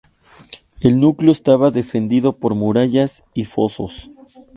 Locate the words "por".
2.33-2.55